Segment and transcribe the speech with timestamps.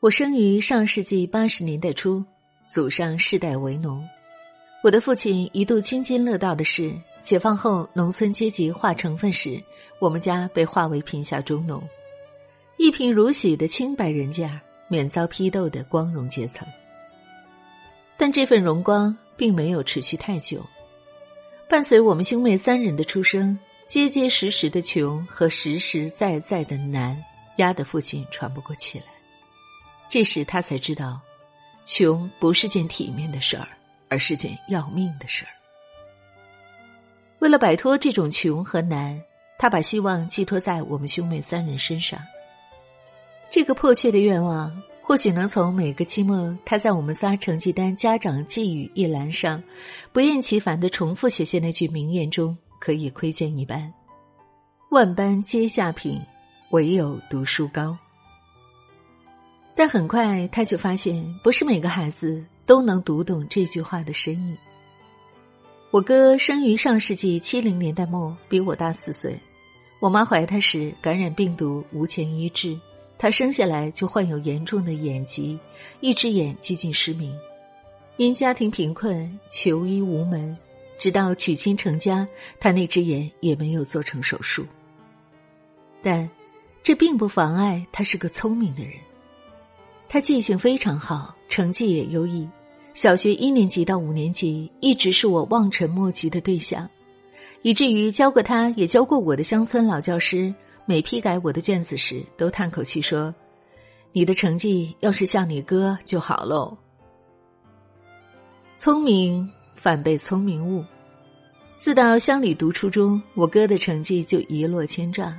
[0.00, 2.24] 我生于上世纪八十年代初，
[2.68, 4.00] 祖上世代为农。
[4.84, 9.60] 我的父亲一度津津乐道的是，解放后农村阶级化成分时，
[9.98, 11.82] 我们家被划为贫下中农，
[12.76, 16.64] 一贫如洗的清白人家，免遭批斗的光荣阶层。
[18.16, 20.64] 但这份荣光并没有持续太久，
[21.68, 23.58] 伴随我们兄妹三人的出生，
[23.88, 27.20] 结结实实的穷和实实在在的难，
[27.56, 29.06] 压得父亲喘不过气来。
[30.10, 31.20] 这时他才知道，
[31.84, 33.68] 穷不是件体面的事儿，
[34.08, 35.52] 而是件要命的事儿。
[37.40, 39.22] 为了摆脱这种穷和难，
[39.58, 42.18] 他把希望寄托在我们兄妹三人身上。
[43.50, 49.62] 这个迫切的愿望，或许能从每个期末他在我们仨成绩单家长寄语一栏上，
[50.12, 53.92] 不厌其烦的重复写下那句名言中可以窥见一斑
[54.90, 56.20] ：“万般皆下品，
[56.70, 57.96] 唯有读书高。”
[59.78, 64.58] 但很快他就发现，不是每个孩子都能读懂这句话的深意。
[65.92, 69.38] 我哥生于上世纪七零年代末，比我大四岁。
[70.00, 72.76] 我妈怀他时感染病毒，无钱医治，
[73.18, 75.56] 他生下来就患有严重的眼疾，
[76.00, 77.32] 一只眼几近失明。
[78.16, 80.58] 因家庭贫困，求医无门，
[80.98, 82.26] 直到娶亲成家，
[82.58, 84.66] 他那只眼也没有做成手术。
[86.02, 86.28] 但
[86.82, 88.94] 这并不妨碍他是个聪明的人。
[90.08, 92.48] 他记性非常好，成绩也优异。
[92.94, 96.88] 小学一年级到五年级，一直是我望尘莫及的对象，
[97.62, 100.52] 以至于教过他也教过我的乡村老教师，
[100.86, 103.32] 每批改我的卷子时，都叹口气说
[104.12, 106.76] ：“你的成绩要是像你哥就好喽。”
[108.74, 110.82] 聪明反被聪明误。
[111.76, 115.32] 自到乡里读初中，我哥的成绩就一落千丈，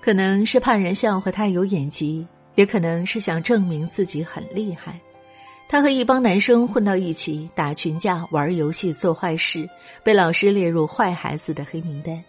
[0.00, 2.26] 可能是怕人笑话他有眼疾。
[2.54, 5.00] 也可能是想证明自己很厉害，
[5.68, 9.68] 他和一帮男生混到一起打群架、玩游戏、做坏事，
[10.02, 12.22] 被老师列入坏孩子的黑名单。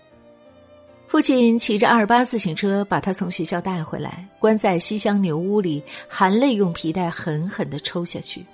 [1.07, 8.45] 父亲骑着二八自行车把他从学校带回来，关在西厢牛屋里，含泪用皮带狠狠的抽下去。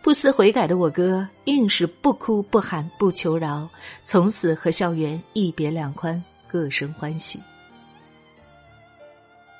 [0.00, 3.68] 不思悔改的我哥硬是不哭不喊不求饶，
[4.04, 7.38] 从此和校园一别两宽，各生欢喜。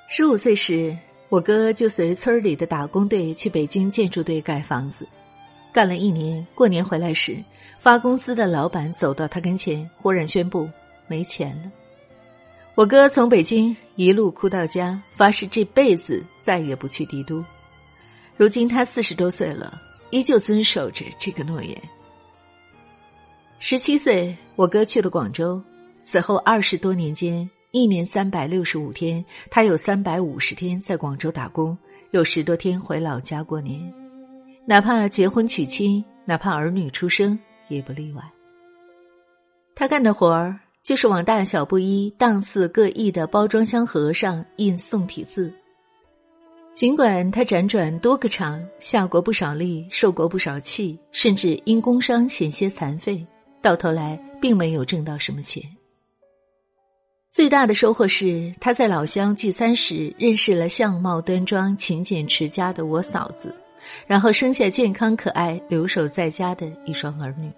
[0.06, 0.97] 十五岁时。
[1.28, 5.06] 我哥就随村里的打工队去北京建筑队盖房子，
[5.72, 7.37] 干了一年，过年回来时，
[7.81, 10.69] 发工资的老板走到他跟前，忽然宣布
[11.06, 11.71] 没钱了。
[12.75, 17.44] 我哥从北京一路哭到家，发誓这辈子再也不去帝都。
[18.37, 21.77] 如今他四十多岁了，依旧遵守着这个诺言。
[23.59, 25.61] 十七岁，我哥去了广州，
[26.00, 27.49] 此后二十多年间。
[27.78, 31.78] 一年三百六十五天，他有三百五十天在广州打工，
[32.11, 33.81] 有十多天回老家过年。
[34.66, 37.38] 哪怕结婚娶亲，哪怕儿女出生，
[37.69, 38.22] 也不例外。
[39.77, 45.53] 他干的活儿就是往大小不一、档次各异的包装箱盒上印宋体字。
[46.75, 53.25] 尽管他辗转多个厂，下过不少力，受过不少气，甚至因工伤险些残废，
[53.62, 55.62] 到头来并没有挣到什么钱。
[57.38, 63.54] 最大的收获是，他在老乡聚餐时认识了相貌端庄、勤俭持家的我嫂子，
[64.09, 67.49] 然后生下健康可爱、留守在家的一双儿女。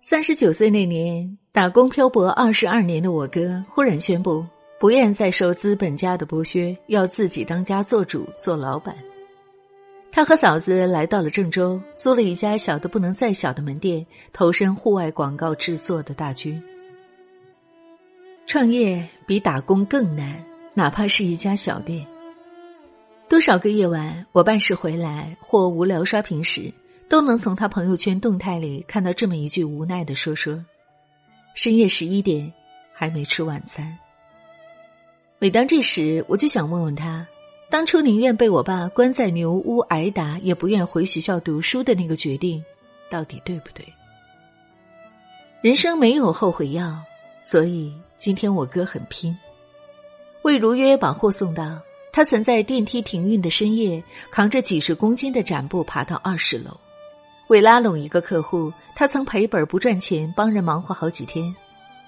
[0.00, 4.46] 三十九岁那年，打工漂泊二十二年的我哥忽然宣布，
[4.78, 8.94] 不愿再受资本家的剥削，要自己当家做主、做老板。
[10.12, 16.62] 他和嫂子来到了郑州，租了一家小的不能再小的门店，投身户外广告制作的大军。
[18.48, 20.42] 创业比打工更难，
[20.72, 22.06] 哪怕是一家小店。
[23.28, 26.72] 多少个夜晚，我办事回来或无聊刷屏时，
[27.10, 30.64] 都能从他朋友圈动态里看到这么一句无奈的说说
[31.52, 32.50] ：“深夜十一点
[32.94, 33.94] 还没吃晚餐。”
[35.38, 37.26] 每当这时，我就想问问他，
[37.68, 42.64] 当初宁愿被我爸关在牛屋挨打，也不愿回学校读书的那个决定，
[43.10, 43.84] 到底对不对？
[45.60, 46.98] 人生没有后悔药，
[47.42, 47.92] 所以。
[48.18, 49.36] 今天我哥很拼，
[50.42, 51.80] 为如约把货送到。
[52.10, 56.76] 他曾在电梯停运的深夜，扛着几十公斤的展布爬到二十楼。
[57.46, 61.54] 为拉拢一个客户，他曾赔本不赚钱，帮人忙活好几天。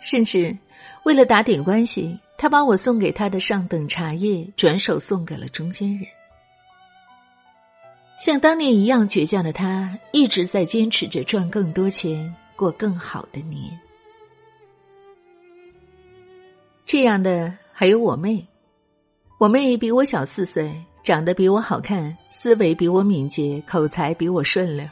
[0.01, 0.57] 甚至
[1.05, 6.05] 为了打点关系，他把我送给他的上等茶叶转手送给了中间人。
[8.19, 13.71] 像当年一样倔强的他，一直在坚持着赚更多钱，过更好的年。
[16.93, 18.45] 这样的还有我妹，
[19.39, 24.85] 我妹比我小四岁，长得比我好看，思维比我敏捷，口才比我顺溜。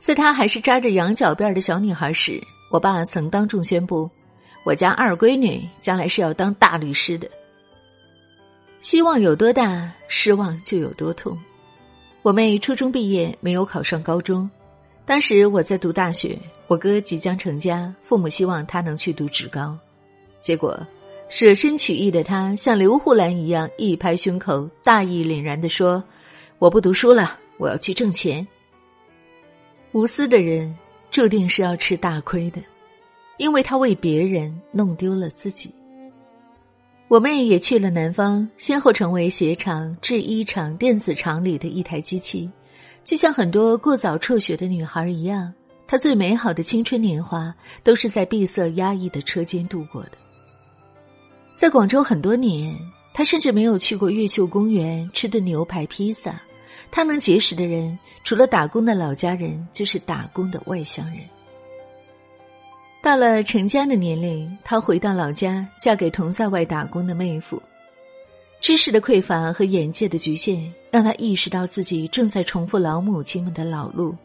[0.00, 2.42] 在她还是扎着羊角辫的小女孩时，
[2.72, 4.10] 我爸曾当众宣布，
[4.64, 7.30] 我家二闺女将来是要当大律师的。
[8.80, 11.38] 希望有多大，失望就有多痛。
[12.22, 14.50] 我妹初中毕业，没有考上高中。
[15.06, 16.36] 当时我在读大学，
[16.66, 19.78] 我哥即将成家，父母希望他能去读职高，
[20.42, 20.76] 结果。
[21.30, 26.02] 舍身取义的他，像刘胡兰一样一拍胸口，大义凛然的说
[26.58, 28.44] ：“我不读书了，我要去挣钱。”
[29.92, 30.76] 无私的人
[31.08, 32.60] 注定是要吃大亏的，
[33.38, 35.72] 因为他为别人弄丢了自己。
[37.06, 42.50] 我妹也去了南方，先后成为鞋厂、制衣厂、电子厂里的一台机器，
[43.04, 45.54] 就像很多过早辍学的女孩一样，
[45.86, 47.54] 她最美好的青春年华
[47.84, 50.18] 都是在闭塞压抑的车间度过的。
[51.60, 52.74] 在广州很多年，
[53.12, 56.40] 他甚至没有去过越秀公园吃顿牛排披萨。
[56.90, 61.18] 他能结识的人，除了打工的老家人，就是打工的外乡人。
[63.02, 67.62] 到了成家的年龄，他回到老家，嫁给同在外打工的妹夫。
[68.62, 74.16] 知识的匮乏和眼界的局限，让他意识到自己正在重复老母亲们的老路：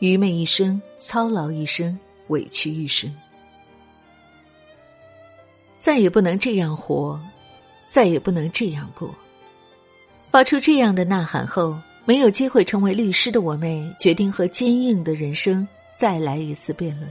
[0.00, 3.10] 愚昧一生，操劳一生，委屈一生。
[5.82, 7.18] 再也不能这样活，
[7.88, 9.12] 再也不能这样过。
[10.30, 17.10] 发出这样的呐喊后，没有机会成为律师的我妹决定和坚硬的人生再来一次辩论。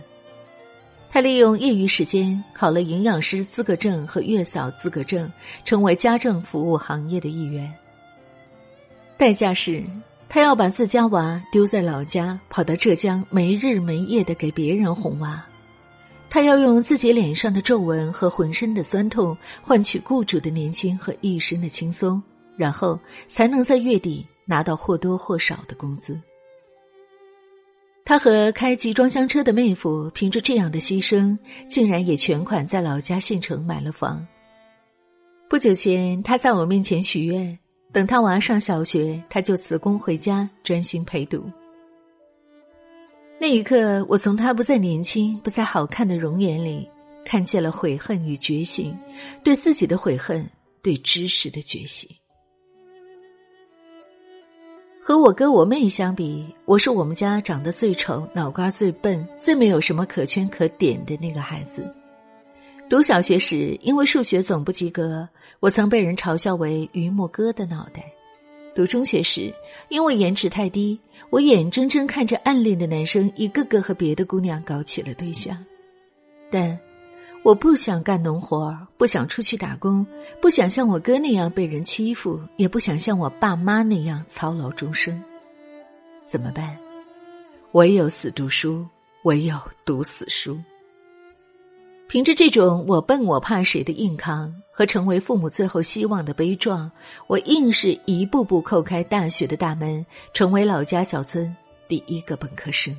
[1.09, 5.29] 她利用业余时间考了营养师资格证和月嫂资格证，
[5.65, 7.69] 成为家政服务行业的一员。
[9.17, 9.83] 代价是，
[10.29, 15.45] 她要把自家娃丢在老家，跑到浙江没日没夜的给别人哄娃。
[16.33, 22.23] 他要用自己脸上的皱纹和浑身的酸痛换取雇主的年轻和一身的轻松，
[22.55, 22.97] 然后
[23.27, 26.17] 才能在月底拿到或多或少的工资。
[28.05, 31.37] 他和开集装箱车的妹夫凭着这样的牺牲，
[31.67, 34.25] 竟然也全款在老家县城买了房。
[35.49, 37.59] 不久前，他在我面前许愿，
[37.91, 41.43] 等他娃上小学，他就辞工回家专心陪读。
[43.41, 46.87] 那一刻，我从他不再年轻、不再好看的容颜里，
[47.25, 48.95] 看见了悔恨与觉醒，
[49.43, 50.47] 对自己的悔恨，
[50.83, 52.07] 对知识的觉醒。
[55.01, 61.91] 和我哥我妹相比，我是我们家长得最丑、脑瓜最笨、最没有什么可圈可点的那个孩子。
[62.87, 65.27] 读小学时，因为数学总不及格，
[65.59, 68.03] 我曾被人嘲笑为榆木哥的脑袋。
[68.73, 69.53] 读中学时，
[69.89, 75.57] 因为颜值太低，我眼睁睁看着暗恋的男生一个个和别的姑娘搞起了对象。
[76.49, 76.79] 但，
[77.43, 80.05] 我不想干农活不想出去打工，
[80.41, 85.21] 不想像我哥那样被人欺负，也不想像我爸妈那样操劳终生。
[86.25, 86.77] 怎么办？
[87.73, 88.85] 唯有死读书，
[89.23, 90.57] 唯有读死书。
[92.11, 96.91] 凭着这种我笨我怕谁的硬扛和成为父母最后希望的悲壮，
[97.25, 101.55] 我硬是一步步叩开大学的大门，成为老家小村
[101.87, 102.93] 第一个本科生。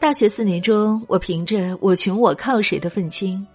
[0.00, 3.46] 大学四年中，我凭着我穷我靠谁的愤青，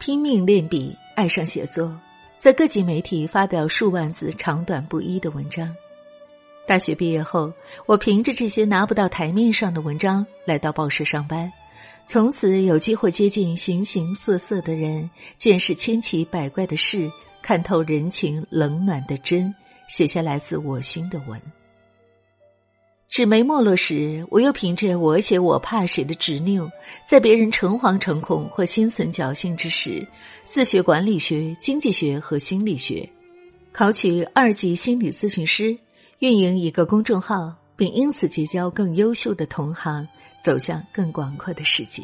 [0.00, 1.94] 拼命练笔，爱上写作，
[2.38, 5.68] 在各级媒体发表数万字长短不一的文章。
[6.66, 7.52] 大学毕业后，
[7.84, 11.52] 我凭着这些拿不到台面上的文章，来到报社上班。
[12.06, 19.54] 从此有机会接近形形色色的人，见识千奇百怪的事，看透人情冷暖的真，
[19.88, 21.40] 写下来自我心的文。
[23.08, 26.70] 纸媒没落时，我又凭着我写我怕谁的执拗，
[27.06, 30.06] 在别人诚惶诚恐或心存侥幸之时，
[30.44, 33.08] 自学管理学、经济学和心理学，
[33.70, 35.76] 考取二级心理咨询师，
[36.18, 40.06] 运营一个公众号，并因此结交更优秀的同行。
[40.42, 42.02] 走向更广阔的世界。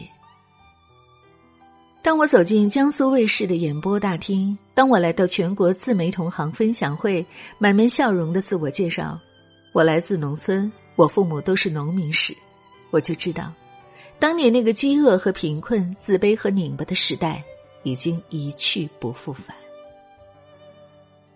[2.01, 7.27] 当我走进江苏卫视的演播大厅，当我来到全国自媒同行分享会，
[7.59, 9.19] 满面笑容的自我介绍，
[9.73, 12.35] 我来自农村，我父母都是农民时，
[12.91, 13.53] 我就知道，
[14.19, 17.43] 当年那个饥饿和贫困、自卑和拧巴的时代
[17.83, 19.55] 已经一去不复返。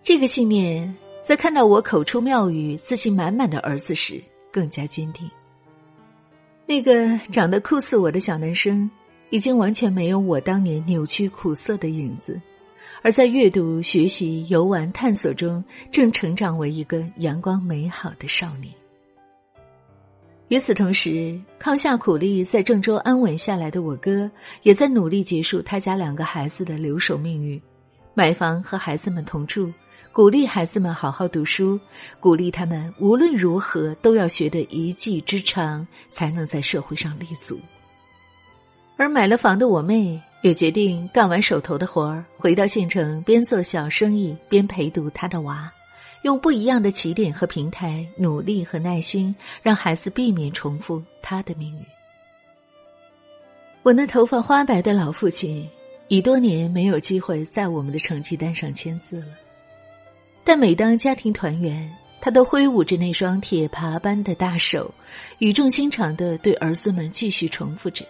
[0.01, 5.29] 这个信念在看到我口出妙语、自信满满的儿子时更加坚定。
[6.65, 8.89] 那个长得酷似我的小男生，
[9.29, 12.39] 已经完全没有我当年扭曲苦涩的影子，
[13.01, 18.73] 而在阅读、学习、游玩、探索中，正成长为一个阳光美好的少年。
[20.47, 24.29] 与此同时，靠下苦力在郑州安稳下来的我哥，
[24.61, 27.61] 也在努力结束他家两个孩子的留守命运，
[28.13, 29.71] 买房和孩子们同住，
[30.13, 31.79] 鼓励孩子们好好读书，
[32.19, 37.59] 鼓励他们无论如何都要学得一技之长，才能在社会上立足。
[38.95, 45.73] 而买了房的我妹也决定干完手头的活儿，回到县城，边做小生意边陪读她的娃。
[46.21, 51.83] 用不一样的起点和平台，努力和耐心，让孩子避免重复他的命运。
[53.81, 55.67] 我那头发花白的老父亲，
[56.07, 59.42] 已多年没有机会在我们的成绩单上签字了。
[60.43, 64.93] 但每当家庭团圆，他都挥舞着那双铁耙般的大手，
[65.39, 68.05] 语重心长的对儿子们继续重复着：“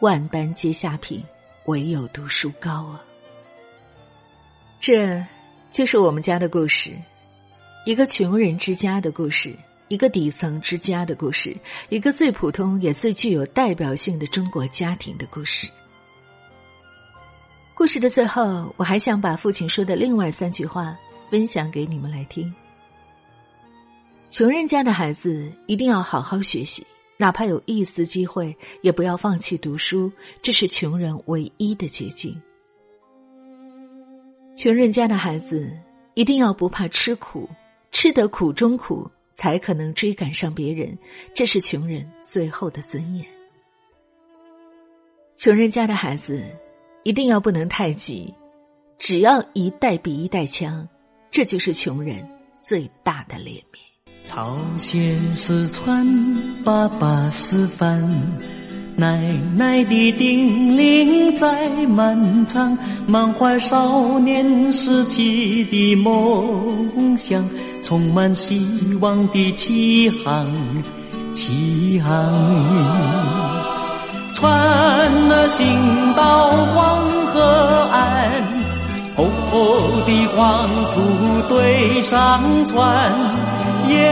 [0.00, 1.22] 万般皆下品，
[1.66, 3.02] 唯有读书高啊！”
[4.80, 5.24] 这，
[5.70, 6.92] 就是我们家的故事。
[7.84, 9.54] 一个穷人之家的故事，
[9.88, 11.56] 一个底层之家的故事，
[11.88, 15.68] 一个最普通也最具有代表性的中国家庭的故事。
[17.74, 20.96] 故事的最后，我还想把父亲说的另外三句话
[21.32, 22.52] 分享给你们来听：
[24.28, 26.86] 穷人家的孩子一定要好好学习，
[27.16, 30.12] 哪怕有一丝机会，也不要放弃读书，
[30.42, 32.38] 这是穷人唯一的捷径。
[34.54, 35.74] 穷人家的孩子
[36.12, 37.48] 一定要不怕吃苦。
[37.92, 40.94] 吃得苦中苦，才可能追赶上别人，
[41.32, 43.24] 这是穷人最后的尊严。
[45.36, 46.44] 穷人家的孩子，
[47.04, 48.34] 一定要不能太急，
[48.98, 50.86] 只要一代比一代强，
[51.32, 52.14] 这就是穷人
[52.60, 53.82] 最大的脸面。
[54.26, 56.06] 朝鲜四川，
[56.62, 58.06] 爸爸示范。
[58.94, 67.42] 奶奶的叮咛在漫长，满怀少年时期的梦想，
[67.82, 68.68] 充满希
[69.00, 70.46] 望的起航，
[71.32, 72.12] 起航。
[74.34, 77.40] 船儿行到黄河
[77.90, 78.30] 岸，
[79.14, 83.10] 厚厚的黄土堆上船，
[83.88, 84.10] 夜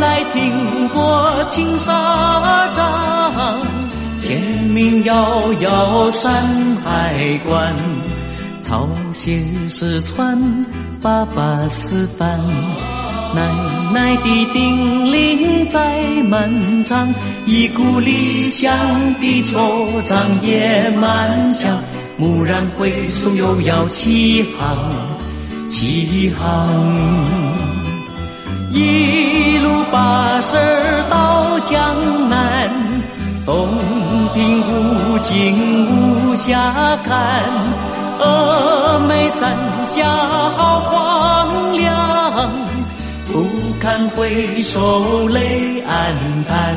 [0.00, 3.60] 来听过青纱帐。
[4.22, 6.32] 天明遥遥山
[6.84, 7.14] 海
[7.46, 7.74] 关，
[8.62, 10.38] 朝鲜失传，
[11.00, 12.38] 爸爸示范，
[13.34, 13.42] 奶
[13.92, 17.12] 奶的叮咛在漫长，
[17.46, 18.70] 一股理想
[19.14, 21.78] 的惆怅也漫长，
[22.18, 24.76] 蓦然回首又要起航，
[25.70, 26.68] 起航，
[28.72, 30.58] 一路跋涉
[31.08, 32.70] 到江南，
[33.46, 33.68] 东。
[34.34, 37.42] 平无尽无暇看，
[38.20, 42.50] 峨眉山下好荒凉，
[43.26, 43.46] 不
[43.80, 46.14] 堪回首泪暗
[46.46, 46.76] 淡。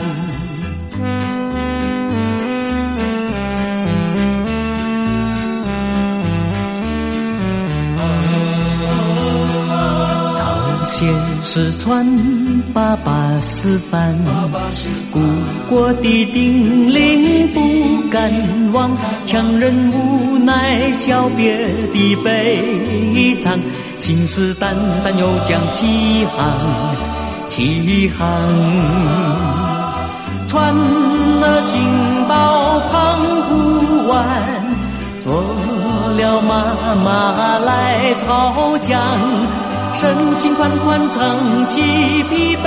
[11.02, 12.06] 先是传
[12.76, 14.16] 爸爸示范，
[15.12, 15.20] 故
[15.68, 18.32] 国的叮咛不敢
[18.72, 21.58] 忘，强人无奈小别
[21.92, 23.60] 的悲伤，
[23.98, 26.38] 信誓旦旦又将起航，
[27.48, 28.28] 起航，
[30.46, 34.24] 船儿行到澎湖湾，
[35.26, 35.32] 驮
[36.16, 39.02] 了妈妈来草江。
[39.94, 41.82] 深情款款撑起
[42.30, 42.64] 疲惫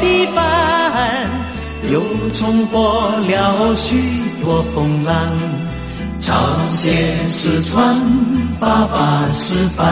[0.00, 1.28] 的帆，
[1.92, 2.00] 又
[2.32, 4.00] 冲破了许
[4.40, 5.14] 多风浪。
[6.20, 6.34] 朝
[6.68, 7.96] 鲜是船，
[8.58, 9.86] 爸爸示范，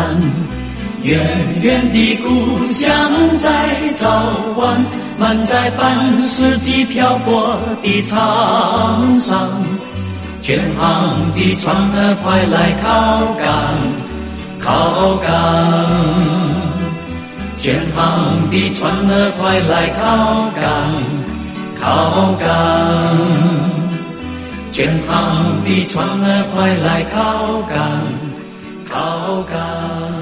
[1.02, 1.20] 远
[1.60, 2.90] 远的故乡
[3.38, 4.08] 在召
[4.54, 4.84] 唤，
[5.18, 9.48] 满载半世纪漂泊的沧桑。
[10.40, 13.74] 全航的船儿快来靠港，
[14.60, 16.67] 靠港。
[17.60, 20.62] 全航的船儿快来靠港，
[21.80, 22.46] 靠港。
[24.70, 27.76] 全航的船儿快来靠港，
[28.88, 30.17] 靠港。